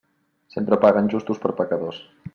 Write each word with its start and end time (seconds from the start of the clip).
Sempre 0.55 0.79
paguen 0.85 1.11
justos 1.15 1.43
per 1.45 1.55
pecadors. 1.61 2.05